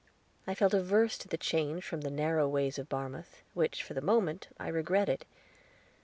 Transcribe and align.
I 0.47 0.55
felt 0.55 0.73
averse 0.73 1.15
to 1.19 1.27
the 1.27 1.37
change 1.37 1.83
from 1.83 2.01
the 2.01 2.09
narrow 2.09 2.47
ways 2.47 2.79
of 2.79 2.89
Barmouth, 2.89 3.43
which, 3.53 3.83
for 3.83 3.93
the 3.93 4.01
moment, 4.01 4.47
I 4.59 4.67
regretted. 4.67 5.27